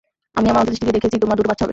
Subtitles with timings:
[0.37, 1.69] আমি আমার অন্তর্দৃষ্টি দিয়ে দেখেছি যে, তোমার দুটো বাচ্চা হবে।